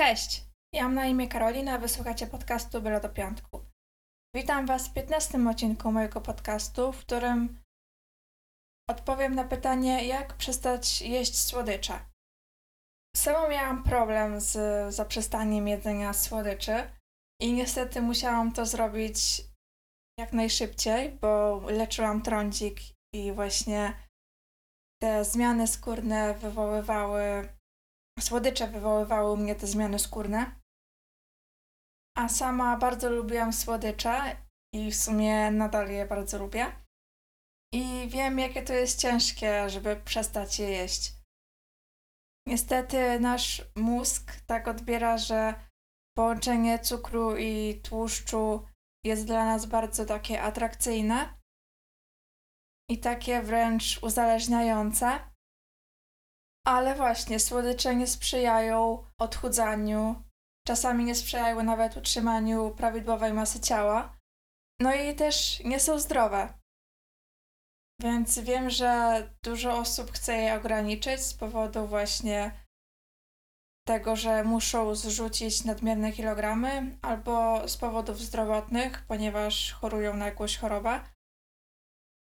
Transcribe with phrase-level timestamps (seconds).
[0.00, 3.60] Cześć, ja mam na imię Karolina, wysłuchacie podcastu Byle do Piątku.
[4.34, 7.62] Witam Was w 15 odcinku mojego podcastu, w którym
[8.90, 12.00] odpowiem na pytanie, jak przestać jeść słodycze.
[13.16, 14.54] Sama miałam problem z
[14.94, 16.90] zaprzestaniem jedzenia słodyczy
[17.40, 19.42] i niestety musiałam to zrobić
[20.18, 22.80] jak najszybciej, bo leczyłam trądzik
[23.14, 23.94] i właśnie
[25.02, 27.48] te zmiany skórne wywoływały
[28.20, 30.60] Słodycze wywoływały u mnie te zmiany skórne.
[32.18, 34.36] A sama bardzo lubiłam słodycze
[34.74, 36.72] i w sumie nadal je bardzo lubię.
[37.74, 41.12] I wiem, jakie to jest ciężkie, żeby przestać je jeść.
[42.48, 45.54] Niestety nasz mózg tak odbiera, że
[46.16, 48.66] połączenie cukru i tłuszczu
[49.04, 51.40] jest dla nas bardzo takie atrakcyjne
[52.90, 55.29] i takie wręcz uzależniające.
[56.70, 60.22] Ale właśnie, słodycze nie sprzyjają odchudzaniu,
[60.66, 64.16] czasami nie sprzyjają nawet utrzymaniu prawidłowej masy ciała,
[64.80, 66.58] no i też nie są zdrowe.
[68.00, 72.52] Więc wiem, że dużo osób chce je ograniczyć z powodu właśnie
[73.88, 81.00] tego, że muszą zrzucić nadmierne kilogramy, albo z powodów zdrowotnych, ponieważ chorują na jakąś chorobę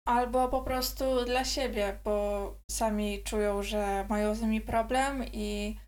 [0.06, 5.78] albo po prostu dla siebie, bo sami czują, że mają z nimi problem i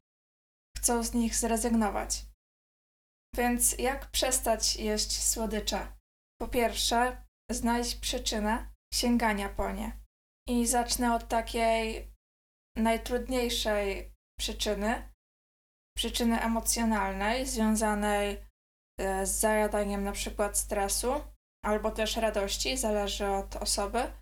[0.79, 2.25] chcą z nich zrezygnować.
[3.37, 5.93] Więc jak przestać jeść słodycze?
[6.41, 10.01] Po pierwsze, znajdź przyczynę sięgania po nie.
[10.49, 12.13] I zacznę od takiej
[12.77, 15.13] najtrudniejszej przyczyny,
[15.97, 18.45] przyczyny emocjonalnej, związanej
[19.01, 21.34] e, z zajadaniem na przykład stresu,
[21.65, 24.13] albo też radości, zależy od osoby.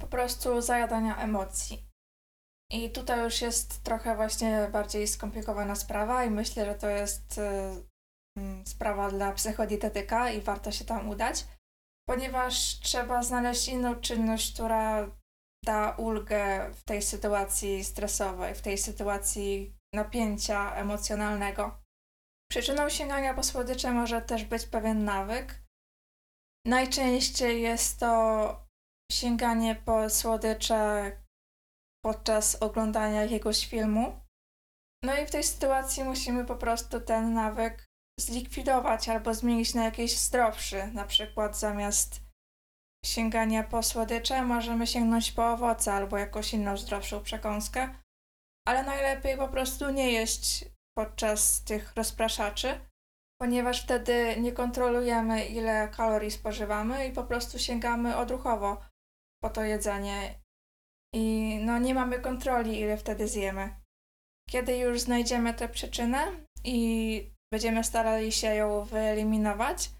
[0.00, 1.88] Po prostu zajadania emocji.
[2.72, 8.64] I tutaj już jest trochę właśnie bardziej skomplikowana sprawa i myślę, że to jest y,
[8.66, 11.44] sprawa dla psychodietetyka i warto się tam udać,
[12.08, 15.10] ponieważ trzeba znaleźć inną czynność, która
[15.64, 21.82] da ulgę w tej sytuacji stresowej, w tej sytuacji napięcia emocjonalnego.
[22.50, 25.61] Przyczyną sięgania po słodycze może też być pewien nawyk,
[26.66, 28.66] Najczęściej jest to
[29.12, 31.12] sięganie po słodycze
[32.04, 34.20] podczas oglądania jakiegoś filmu.
[35.04, 37.86] No i w tej sytuacji musimy po prostu ten nawyk
[38.20, 40.86] zlikwidować albo zmienić na jakiś zdrowszy.
[40.86, 42.20] Na przykład zamiast
[43.04, 47.94] sięgania po słodycze możemy sięgnąć po owoce albo jakąś inną zdrowszą przekąskę.
[48.68, 50.64] Ale najlepiej po prostu nie jeść
[50.98, 52.80] podczas tych rozpraszaczy,
[53.42, 58.80] ponieważ wtedy nie kontrolujemy, ile kalorii spożywamy i po prostu sięgamy odruchowo
[59.42, 60.40] po to jedzenie.
[61.14, 63.76] I no nie mamy kontroli, ile wtedy zjemy.
[64.50, 66.18] Kiedy już znajdziemy tę przyczynę
[66.64, 69.90] i będziemy starali się ją wyeliminować,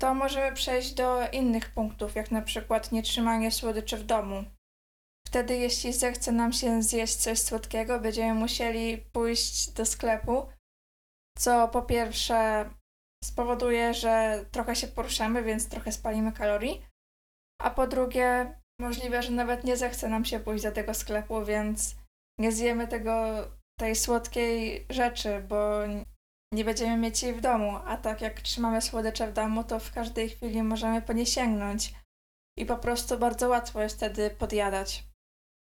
[0.00, 4.44] to możemy przejść do innych punktów, jak na przykład nietrzymanie słodyczy w domu.
[5.26, 10.55] Wtedy, jeśli zechce nam się zjeść coś słodkiego, będziemy musieli pójść do sklepu
[11.38, 12.70] co po pierwsze
[13.24, 16.86] spowoduje, że trochę się poruszamy, więc trochę spalimy kalorii,
[17.62, 21.96] a po drugie możliwe, że nawet nie zechce nam się pójść do tego sklepu, więc
[22.40, 23.26] nie zjemy tego,
[23.78, 25.80] tej słodkiej rzeczy, bo
[26.54, 29.92] nie będziemy mieć jej w domu, a tak jak trzymamy słodycze w domu, to w
[29.92, 31.94] każdej chwili możemy po nie sięgnąć.
[32.58, 35.04] I po prostu bardzo łatwo jest wtedy podjadać.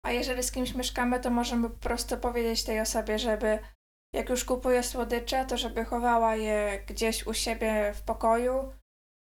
[0.06, 3.58] A jeżeli z kimś mieszkamy, to możemy po prostu powiedzieć tej osobie, żeby
[4.14, 8.72] jak już kupuje słodycze, to żeby chowała je gdzieś u siebie w pokoju,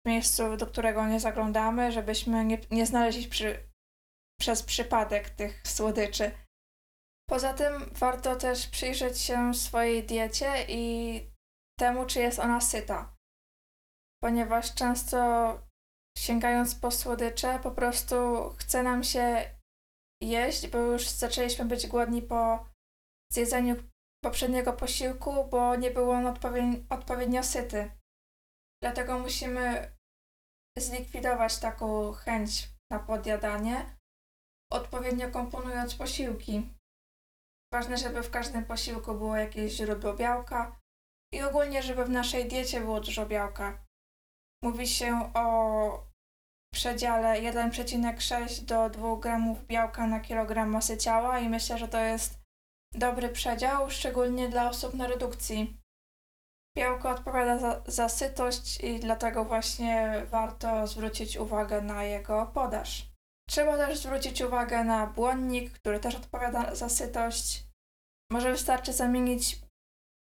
[0.05, 3.69] w miejscu, do którego nie zaglądamy, żebyśmy nie, nie znaleźli przy,
[4.39, 6.31] przez przypadek tych słodyczy.
[7.29, 11.21] Poza tym warto też przyjrzeć się swojej diecie i
[11.79, 13.15] temu, czy jest ona syta.
[14.21, 15.17] Ponieważ często
[16.17, 18.15] sięgając po słodycze, po prostu
[18.57, 19.49] chce nam się
[20.21, 22.65] jeść, bo już zaczęliśmy być głodni po
[23.31, 23.75] zjedzeniu
[24.23, 26.25] poprzedniego posiłku, bo nie był on
[26.89, 27.91] odpowiednio syty.
[28.83, 29.91] Dlatego musimy
[30.77, 33.97] zlikwidować taką chęć na podjadanie,
[34.71, 36.69] odpowiednio komponując posiłki.
[37.73, 40.79] Ważne, żeby w każdym posiłku było jakieś źródło białka
[41.33, 43.85] i ogólnie, żeby w naszej diecie było dużo białka.
[44.63, 46.07] Mówi się o
[46.73, 52.42] przedziale 1,6 do 2 gramów białka na kilogram masy ciała i myślę, że to jest
[52.95, 55.77] dobry przedział, szczególnie dla osób na redukcji.
[56.77, 63.13] Białko odpowiada za, za sytość i dlatego właśnie warto zwrócić uwagę na jego podaż.
[63.49, 67.63] Trzeba też zwrócić uwagę na błonnik, który też odpowiada za sytość.
[68.31, 69.59] Może wystarczy zamienić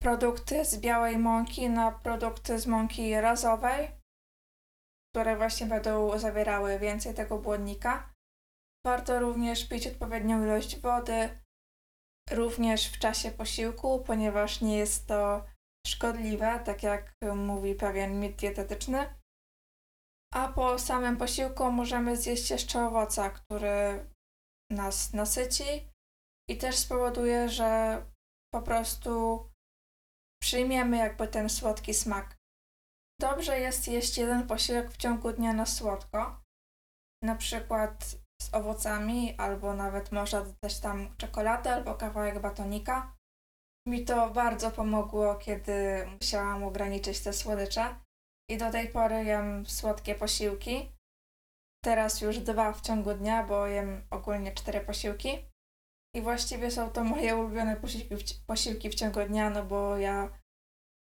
[0.01, 3.91] produkty z białej mąki na produkty z mąki razowej,
[5.13, 8.13] które właśnie będą zawierały więcej tego błonnika.
[8.85, 11.41] Warto również pić odpowiednią ilość wody,
[12.29, 15.45] również w czasie posiłku, ponieważ nie jest to
[15.87, 19.21] szkodliwe, tak jak mówi pewien mit dietetyczny.
[20.33, 24.09] A po samym posiłku możemy zjeść jeszcze owoca, który
[24.71, 25.87] nas nasyci
[26.49, 28.01] i też spowoduje, że
[28.53, 29.45] po prostu
[30.41, 32.37] przyjmiemy jakby ten słodki smak.
[33.21, 36.41] Dobrze jest jeść jeden posiłek w ciągu dnia na słodko,
[37.23, 43.15] na przykład z owocami, albo nawet można dodać tam czekoladę albo kawałek batonika.
[43.87, 47.95] Mi to bardzo pomogło, kiedy musiałam ograniczyć te słodycze
[48.49, 50.91] i do tej pory jem słodkie posiłki.
[51.83, 55.29] Teraz już dwa w ciągu dnia, bo jem ogólnie cztery posiłki.
[56.15, 60.39] I właściwie są to moje ulubione posiłki w, posiłki w ciągu dnia, no bo ja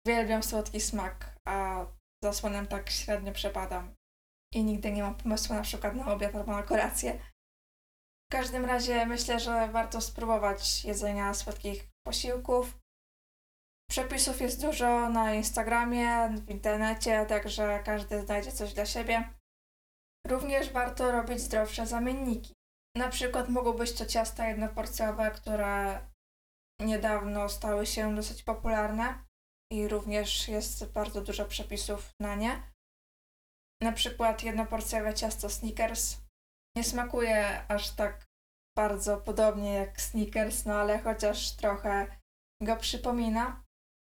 [0.06, 1.86] uwielbiam słodki smak, a
[2.24, 3.96] za słonem tak średnio przepadam.
[4.54, 7.20] I nigdy nie mam pomysłu na przykład na obiad albo na kolację.
[8.30, 12.78] W każdym razie myślę, że warto spróbować jedzenia słodkich posiłków.
[13.90, 19.30] Przepisów jest dużo na Instagramie, w internecie, także każdy znajdzie coś dla siebie.
[20.28, 22.54] Również warto robić zdrowsze zamienniki.
[22.98, 26.00] Na przykład mogą być to ciasta jednoporcjowe, które
[26.82, 29.26] niedawno stały się dosyć popularne
[29.72, 32.64] i również jest bardzo dużo przepisów na nie.
[33.82, 36.18] Na przykład jednoporcjowe ciasto Snickers
[36.78, 38.26] nie smakuje aż tak
[38.78, 42.18] bardzo podobnie jak Snickers, no ale chociaż trochę
[42.64, 43.64] go przypomina,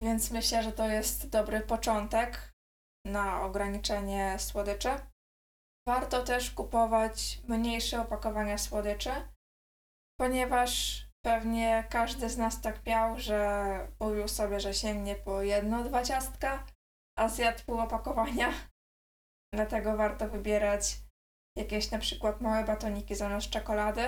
[0.03, 2.53] więc myślę, że to jest dobry początek
[3.07, 4.91] na ograniczenie słodyczy.
[5.89, 9.11] Warto też kupować mniejsze opakowania słodyczy,
[10.21, 16.03] ponieważ pewnie każdy z nas tak miał, że mówił sobie, że sięgnie po jedno, dwa
[16.05, 16.67] ciastka,
[17.19, 18.53] a zjadł pół opakowania.
[19.57, 20.97] Dlatego warto wybierać
[21.59, 24.03] jakieś na przykład małe batoniki zamiast czekolady,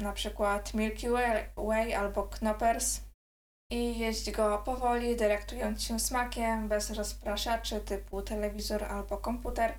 [0.00, 1.06] na przykład Milky
[1.56, 3.00] Way albo Knoppers
[3.72, 9.78] i jeść go powoli, delektując się smakiem, bez rozpraszaczy typu telewizor albo komputer.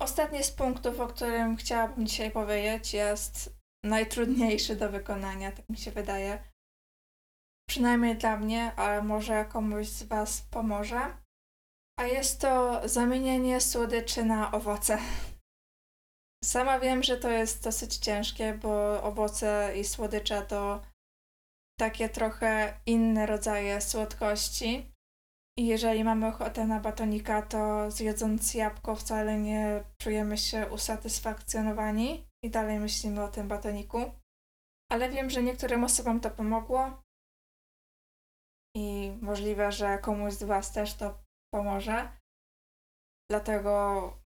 [0.00, 5.90] Ostatni z punktów, o którym chciałabym dzisiaj powiedzieć, jest najtrudniejszy do wykonania, tak mi się
[5.90, 6.52] wydaje.
[7.68, 11.21] Przynajmniej dla mnie, ale może komuś z Was pomoże.
[12.02, 14.98] A jest to zamienienie słodyczy na owoce.
[16.44, 20.82] Sama wiem, że to jest dosyć ciężkie, bo owoce i słodycze to
[21.80, 24.92] takie trochę inne rodzaje słodkości.
[25.58, 32.50] I jeżeli mamy ochotę na batonika, to zjedząc jabłko wcale nie czujemy się usatysfakcjonowani i
[32.50, 34.12] dalej myślimy o tym batoniku.
[34.92, 37.02] Ale wiem, że niektórym osobom to pomogło
[38.76, 41.21] i możliwe, że komuś z Was też to
[41.54, 42.16] pomoże.
[43.30, 44.22] Dlatego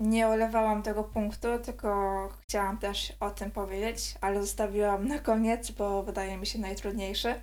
[0.00, 6.02] nie olewałam tego punktu, tylko chciałam też o tym powiedzieć, ale zostawiłam na koniec, bo
[6.02, 7.42] wydaje mi się najtrudniejszy.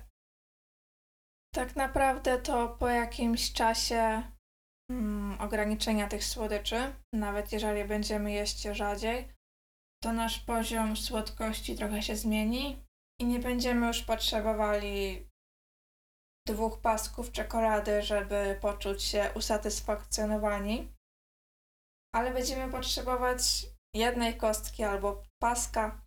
[1.54, 4.22] Tak naprawdę to po jakimś czasie
[4.90, 9.32] mm, ograniczenia tych słodyczy, nawet jeżeli będziemy jeść rzadziej,
[10.02, 12.84] to nasz poziom słodkości trochę się zmieni
[13.20, 15.26] i nie będziemy już potrzebowali
[16.52, 20.88] dwóch pasków czekolady, żeby poczuć się usatysfakcjonowani
[22.12, 26.06] ale będziemy potrzebować jednej kostki albo paska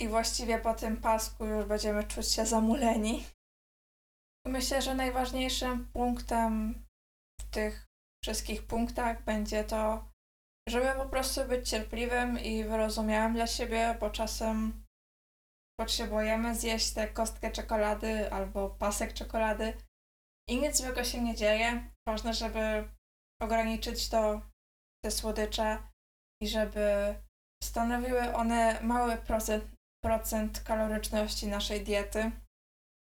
[0.00, 3.24] i właściwie po tym pasku już będziemy czuć się zamuleni.
[4.46, 6.74] Myślę, że najważniejszym punktem
[7.40, 7.86] w tych
[8.24, 10.08] wszystkich punktach będzie to,
[10.68, 14.85] żeby po prostu być cierpliwym i wyrozumiałym dla siebie, bo czasem
[15.80, 19.76] potrzebujemy zjeść tę kostkę czekolady albo pasek czekolady
[20.48, 21.90] i nic złego się nie dzieje.
[22.08, 22.88] Ważne, żeby
[23.42, 24.40] ograniczyć to
[25.04, 25.78] te słodycze
[26.42, 27.14] i żeby
[27.62, 29.64] stanowiły one mały procent,
[30.04, 32.30] procent kaloryczności naszej diety.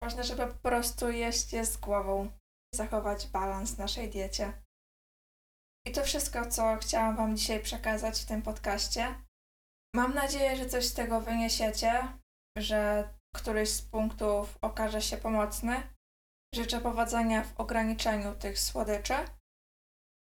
[0.04, 2.32] Ważne, żeby po prostu jeść je z głową,
[2.76, 4.54] zachować balans w naszej diecie.
[5.88, 9.16] I to wszystko, co chciałam Wam dzisiaj przekazać w tym podcaście.
[9.96, 12.08] Mam nadzieję, że coś z tego wyniesiecie,
[12.58, 15.84] że któryś z punktów okaże się pomocny.
[16.56, 19.14] Życzę powodzenia w ograniczeniu tych słodyczy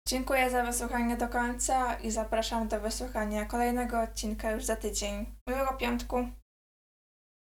[0.08, 5.26] Dziękuję za wysłuchanie do końca i zapraszam do wysłuchania kolejnego odcinka już za tydzień.
[5.48, 6.28] Miłego piątku!